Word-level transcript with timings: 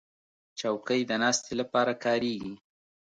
چوکۍ 0.59 1.01
د 1.09 1.11
ناستې 1.23 1.53
لپاره 1.61 1.93
کارېږي. 2.03 2.53